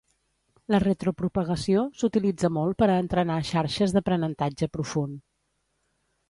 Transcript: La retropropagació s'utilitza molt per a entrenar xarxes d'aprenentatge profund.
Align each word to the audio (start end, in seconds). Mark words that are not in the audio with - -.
La 0.75 0.77
retropropagació 0.83 1.83
s'utilitza 1.99 2.51
molt 2.55 2.79
per 2.79 2.87
a 2.87 2.95
entrenar 3.03 3.37
xarxes 3.51 3.95
d'aprenentatge 3.99 4.71
profund. 4.79 5.23